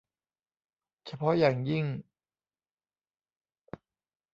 [1.05, 1.85] เฉพาะอย่างยิ่ง